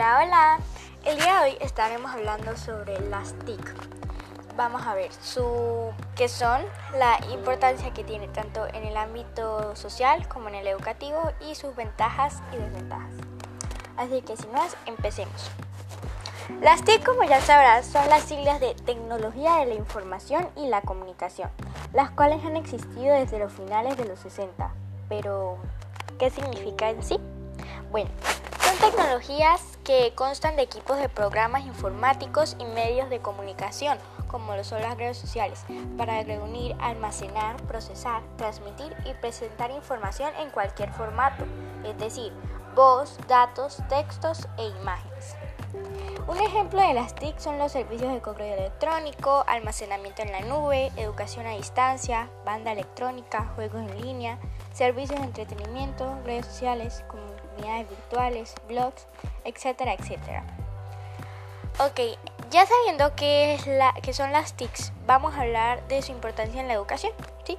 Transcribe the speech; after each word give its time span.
Hola, 0.00 0.22
hola. 0.24 0.58
El 1.04 1.18
día 1.18 1.40
de 1.40 1.50
hoy 1.50 1.56
estaremos 1.60 2.10
hablando 2.10 2.56
sobre 2.56 2.98
las 3.10 3.34
TIC. 3.40 3.60
Vamos 4.56 4.86
a 4.86 4.94
ver 4.94 5.12
su 5.12 5.92
qué 6.16 6.26
son, 6.26 6.62
la 6.96 7.20
importancia 7.34 7.92
que 7.92 8.02
tiene 8.02 8.26
tanto 8.28 8.66
en 8.68 8.86
el 8.86 8.96
ámbito 8.96 9.76
social 9.76 10.26
como 10.26 10.48
en 10.48 10.54
el 10.54 10.68
educativo 10.68 11.32
y 11.46 11.54
sus 11.54 11.76
ventajas 11.76 12.40
y 12.50 12.56
desventajas. 12.56 13.12
Así 13.98 14.22
que 14.22 14.38
sin 14.38 14.50
más, 14.52 14.74
empecemos. 14.86 15.50
Las 16.62 16.82
TIC, 16.82 17.04
como 17.04 17.24
ya 17.24 17.42
sabrás, 17.42 17.84
son 17.84 18.08
las 18.08 18.22
siglas 18.22 18.58
de 18.58 18.74
Tecnología 18.74 19.56
de 19.56 19.66
la 19.66 19.74
Información 19.74 20.48
y 20.56 20.68
la 20.68 20.80
Comunicación, 20.80 21.50
las 21.92 22.10
cuales 22.10 22.42
han 22.46 22.56
existido 22.56 23.14
desde 23.14 23.38
los 23.38 23.52
finales 23.52 23.98
de 23.98 24.06
los 24.06 24.18
60. 24.20 24.72
Pero, 25.10 25.58
¿qué 26.18 26.30
significa 26.30 26.88
en 26.88 27.02
sí? 27.02 27.20
Bueno, 27.90 28.08
tecnologías 28.90 29.78
que 29.84 30.12
constan 30.14 30.56
de 30.56 30.62
equipos 30.62 30.98
de 30.98 31.08
programas 31.08 31.64
informáticos 31.64 32.56
y 32.58 32.64
medios 32.64 33.08
de 33.10 33.20
comunicación, 33.20 33.98
como 34.28 34.54
lo 34.54 34.64
son 34.64 34.82
las 34.82 34.96
redes 34.96 35.16
sociales, 35.16 35.64
para 35.96 36.22
reunir, 36.22 36.76
almacenar, 36.80 37.56
procesar, 37.66 38.22
transmitir 38.36 38.94
y 39.04 39.14
presentar 39.14 39.70
información 39.70 40.30
en 40.40 40.50
cualquier 40.50 40.92
formato, 40.92 41.44
es 41.84 41.96
decir, 41.98 42.32
voz, 42.74 43.16
datos, 43.28 43.78
textos 43.88 44.46
e 44.58 44.66
imágenes. 44.80 45.09
Un 46.30 46.38
ejemplo 46.38 46.80
de 46.80 46.94
las 46.94 47.16
TIC 47.16 47.40
son 47.40 47.58
los 47.58 47.72
servicios 47.72 48.12
de 48.12 48.20
correo 48.20 48.54
electrónico, 48.54 49.42
almacenamiento 49.48 50.22
en 50.22 50.30
la 50.30 50.42
nube, 50.42 50.92
educación 50.94 51.44
a 51.48 51.56
distancia, 51.56 52.30
banda 52.44 52.70
electrónica, 52.70 53.50
juegos 53.56 53.80
en 53.80 54.00
línea, 54.00 54.38
servicios 54.72 55.18
de 55.18 55.26
entretenimiento, 55.26 56.16
redes 56.24 56.46
sociales, 56.46 57.02
comunidades 57.08 57.90
virtuales, 57.90 58.54
blogs, 58.68 59.08
etcétera, 59.44 59.94
etcétera. 59.94 60.44
Ok, 61.80 61.98
ya 62.52 62.64
sabiendo 62.64 63.12
qué, 63.16 63.54
es 63.54 63.66
la, 63.66 63.92
qué 64.00 64.12
son 64.12 64.30
las 64.30 64.54
TICs, 64.54 64.92
vamos 65.06 65.34
a 65.34 65.40
hablar 65.40 65.84
de 65.88 66.00
su 66.00 66.12
importancia 66.12 66.60
en 66.60 66.68
la 66.68 66.74
educación. 66.74 67.12
¿sí? 67.42 67.58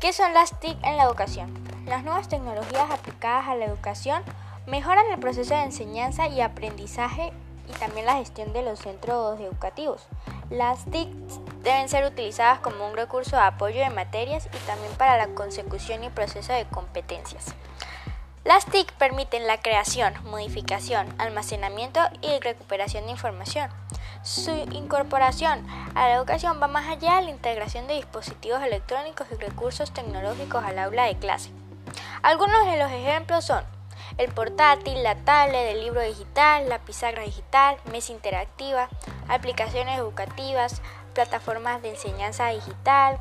¿Qué 0.00 0.12
son 0.12 0.34
las 0.34 0.58
TIC 0.58 0.76
en 0.84 0.96
la 0.96 1.04
educación? 1.04 1.54
Las 1.86 2.02
nuevas 2.02 2.28
tecnologías 2.28 2.90
aplicadas 2.90 3.46
a 3.46 3.54
la 3.54 3.66
educación 3.66 4.24
mejoran 4.68 5.06
el 5.10 5.18
proceso 5.18 5.54
de 5.54 5.62
enseñanza 5.62 6.28
y 6.28 6.40
aprendizaje 6.40 7.32
y 7.68 7.72
también 7.72 8.06
la 8.06 8.16
gestión 8.16 8.52
de 8.52 8.62
los 8.62 8.78
centros 8.78 9.40
educativos. 9.40 10.06
Las 10.50 10.84
TIC 10.86 11.08
deben 11.62 11.88
ser 11.88 12.04
utilizadas 12.04 12.60
como 12.60 12.86
un 12.86 12.96
recurso 12.96 13.36
de 13.36 13.42
apoyo 13.42 13.80
de 13.80 13.90
materias 13.90 14.46
y 14.46 14.66
también 14.66 14.92
para 14.94 15.16
la 15.16 15.28
consecución 15.28 16.04
y 16.04 16.10
proceso 16.10 16.52
de 16.52 16.64
competencias. 16.66 17.54
Las 18.44 18.64
TIC 18.66 18.92
permiten 18.92 19.46
la 19.46 19.60
creación, 19.60 20.14
modificación, 20.24 21.06
almacenamiento 21.18 22.00
y 22.22 22.38
recuperación 22.40 23.04
de 23.04 23.12
información. 23.12 23.70
Su 24.22 24.52
incorporación 24.72 25.66
a 25.94 26.08
la 26.08 26.14
educación 26.14 26.60
va 26.62 26.68
más 26.68 26.88
allá 26.88 27.16
de 27.16 27.22
la 27.22 27.30
integración 27.30 27.86
de 27.86 27.94
dispositivos 27.94 28.62
electrónicos 28.62 29.26
y 29.30 29.34
recursos 29.36 29.92
tecnológicos 29.92 30.64
al 30.64 30.78
aula 30.78 31.04
de 31.04 31.18
clase. 31.18 31.50
Algunos 32.22 32.66
de 32.66 32.78
los 32.78 32.90
ejemplos 32.90 33.44
son 33.44 33.64
el 34.18 34.32
portátil, 34.32 35.02
la 35.02 35.14
tablet, 35.14 35.70
el 35.70 35.80
libro 35.80 36.02
digital, 36.02 36.68
la 36.68 36.80
pizarra 36.80 37.22
digital, 37.22 37.76
mesa 37.90 38.12
interactiva, 38.12 38.88
aplicaciones 39.28 39.98
educativas, 39.98 40.82
plataformas 41.14 41.80
de 41.82 41.90
enseñanza 41.90 42.48
digital, 42.48 43.18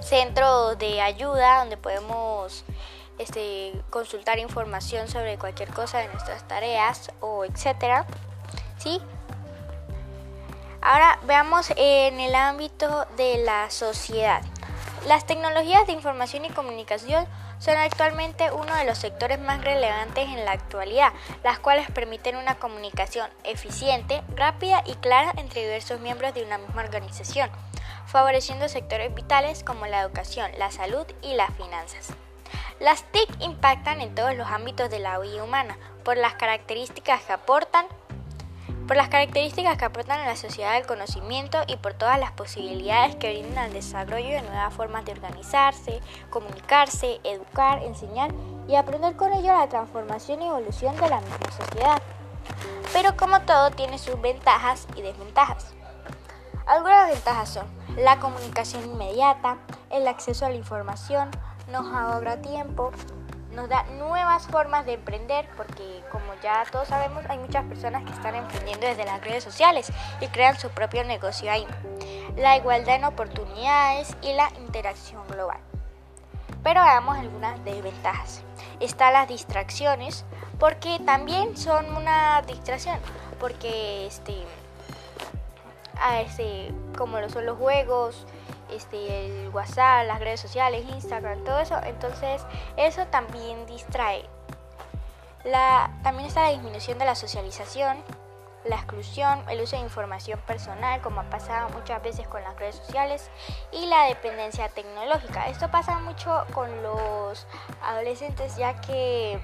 centros 0.00 0.78
de 0.78 1.02
ayuda 1.02 1.60
donde 1.60 1.76
podemos 1.76 2.64
este, 3.18 3.72
consultar 3.90 4.38
información 4.38 5.08
sobre 5.08 5.36
cualquier 5.36 5.68
cosa 5.70 5.98
de 5.98 6.08
nuestras 6.08 6.48
tareas 6.48 7.12
o 7.20 7.44
etcétera. 7.44 8.06
¿Sí? 8.78 9.00
Ahora 10.80 11.18
veamos 11.24 11.70
en 11.76 12.18
el 12.20 12.34
ámbito 12.34 13.06
de 13.18 13.44
la 13.44 13.68
sociedad. 13.70 14.42
Las 15.06 15.26
tecnologías 15.26 15.86
de 15.86 15.92
información 15.92 16.46
y 16.46 16.50
comunicación 16.50 17.26
son 17.60 17.76
actualmente 17.76 18.50
uno 18.50 18.74
de 18.74 18.84
los 18.84 18.98
sectores 18.98 19.38
más 19.38 19.62
relevantes 19.62 20.28
en 20.28 20.44
la 20.44 20.52
actualidad, 20.52 21.12
las 21.44 21.60
cuales 21.60 21.88
permiten 21.90 22.36
una 22.36 22.56
comunicación 22.56 23.30
eficiente, 23.44 24.22
rápida 24.34 24.82
y 24.86 24.94
clara 24.94 25.32
entre 25.36 25.62
diversos 25.62 26.00
miembros 26.00 26.34
de 26.34 26.42
una 26.42 26.58
misma 26.58 26.82
organización, 26.82 27.50
favoreciendo 28.06 28.68
sectores 28.68 29.14
vitales 29.14 29.62
como 29.62 29.86
la 29.86 30.00
educación, 30.00 30.50
la 30.58 30.70
salud 30.70 31.06
y 31.22 31.34
las 31.34 31.54
finanzas. 31.54 32.08
Las 32.80 33.04
TIC 33.12 33.28
impactan 33.40 34.00
en 34.00 34.14
todos 34.14 34.34
los 34.34 34.48
ámbitos 34.48 34.88
de 34.88 34.98
la 34.98 35.18
vida 35.18 35.44
humana 35.44 35.76
por 36.02 36.16
las 36.16 36.34
características 36.34 37.22
que 37.22 37.32
aportan 37.34 37.84
por 38.90 38.96
las 38.96 39.08
características 39.08 39.78
que 39.78 39.84
aportan 39.84 40.18
a 40.18 40.26
la 40.26 40.34
sociedad 40.34 40.74
del 40.74 40.84
conocimiento 40.84 41.58
y 41.68 41.76
por 41.76 41.94
todas 41.94 42.18
las 42.18 42.32
posibilidades 42.32 43.14
que 43.14 43.30
brindan 43.30 43.66
al 43.66 43.72
desarrollo 43.72 44.30
de 44.30 44.42
nuevas 44.42 44.74
formas 44.74 45.04
de 45.04 45.12
organizarse, 45.12 46.00
comunicarse, 46.28 47.20
educar, 47.22 47.84
enseñar 47.84 48.32
y 48.66 48.74
aprender 48.74 49.14
con 49.14 49.32
ello 49.32 49.56
la 49.56 49.68
transformación 49.68 50.42
y 50.42 50.46
evolución 50.46 50.96
de 50.96 51.08
la 51.08 51.20
misma 51.20 51.52
sociedad. 51.56 52.02
Pero 52.92 53.16
como 53.16 53.40
todo 53.42 53.70
tiene 53.70 53.96
sus 53.96 54.20
ventajas 54.20 54.88
y 54.96 55.02
desventajas. 55.02 55.72
Algunas 56.66 57.10
ventajas 57.10 57.48
son 57.48 57.66
la 57.96 58.18
comunicación 58.18 58.84
inmediata, 58.86 59.58
el 59.90 60.08
acceso 60.08 60.46
a 60.46 60.50
la 60.50 60.56
información, 60.56 61.30
nos 61.70 61.86
ahorra 61.94 62.42
tiempo, 62.42 62.90
nos 63.52 63.68
da 63.68 63.82
nuevas 63.98 64.46
formas 64.46 64.86
de 64.86 64.94
emprender, 64.94 65.48
porque 65.56 66.02
como 66.10 66.34
ya 66.42 66.64
todos 66.70 66.88
sabemos, 66.88 67.24
hay 67.28 67.38
muchas 67.38 67.64
personas 67.64 68.04
que 68.04 68.12
están 68.12 68.34
emprendiendo 68.34 68.86
desde 68.86 69.04
las 69.04 69.20
redes 69.22 69.42
sociales 69.42 69.92
y 70.20 70.26
crean 70.28 70.58
su 70.58 70.70
propio 70.70 71.04
negocio 71.04 71.50
ahí. 71.50 71.66
La 72.36 72.56
igualdad 72.56 72.96
en 72.96 73.04
oportunidades 73.04 74.16
y 74.22 74.32
la 74.34 74.50
interacción 74.58 75.26
global. 75.28 75.58
Pero 76.62 76.82
veamos 76.82 77.16
algunas 77.18 77.62
desventajas. 77.64 78.42
Están 78.80 79.14
las 79.14 79.28
distracciones, 79.28 80.24
porque 80.58 81.00
también 81.04 81.56
son 81.56 81.96
una 81.96 82.42
distracción, 82.42 82.98
porque 83.38 84.06
este, 84.06 84.34
este 86.20 86.72
como 86.96 87.18
lo 87.18 87.28
son 87.30 87.46
los 87.46 87.58
juegos, 87.58 88.26
este, 88.72 89.26
el 89.26 89.48
WhatsApp, 89.50 90.06
las 90.06 90.20
redes 90.20 90.40
sociales, 90.40 90.84
Instagram, 90.88 91.44
todo 91.44 91.60
eso. 91.60 91.76
Entonces 91.84 92.42
eso 92.76 93.06
también 93.06 93.66
distrae. 93.66 94.24
La, 95.44 95.90
también 96.02 96.26
está 96.28 96.42
la 96.42 96.50
disminución 96.50 96.98
de 96.98 97.06
la 97.06 97.14
socialización, 97.14 97.96
la 98.64 98.76
exclusión, 98.76 99.42
el 99.48 99.60
uso 99.62 99.76
de 99.76 99.82
información 99.82 100.38
personal, 100.40 101.00
como 101.00 101.22
ha 101.22 101.30
pasado 101.30 101.70
muchas 101.70 102.02
veces 102.02 102.28
con 102.28 102.42
las 102.42 102.56
redes 102.56 102.76
sociales, 102.76 103.30
y 103.72 103.86
la 103.86 104.04
dependencia 104.04 104.68
tecnológica. 104.68 105.48
Esto 105.48 105.70
pasa 105.70 105.98
mucho 105.98 106.44
con 106.52 106.82
los 106.82 107.46
adolescentes 107.82 108.56
ya 108.56 108.80
que 108.80 109.40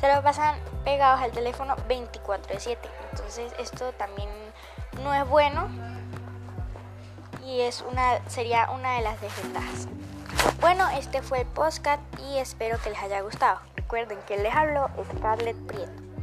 se 0.00 0.14
lo 0.14 0.22
pasan 0.22 0.58
pegados 0.84 1.20
al 1.20 1.32
teléfono 1.32 1.76
24/7. 1.88 2.88
Entonces 3.10 3.52
esto 3.58 3.92
también 3.92 4.30
no 5.02 5.12
es 5.14 5.28
bueno 5.28 5.68
y 7.46 7.60
es 7.60 7.84
una, 7.90 8.20
sería 8.28 8.70
una 8.70 8.96
de 8.96 9.02
las 9.02 9.20
desventajas. 9.20 9.88
Bueno, 10.60 10.88
este 10.90 11.22
fue 11.22 11.40
el 11.40 11.46
podcast 11.46 12.00
y 12.20 12.38
espero 12.38 12.78
que 12.82 12.90
les 12.90 12.98
haya 13.02 13.20
gustado. 13.20 13.60
Recuerden 13.76 14.18
que 14.26 14.36
les 14.38 14.54
hablo 14.54 14.88
Scarlett 15.16 15.56
Prieto. 15.66 16.13